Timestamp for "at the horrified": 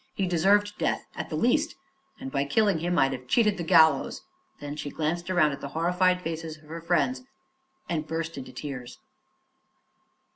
5.51-6.23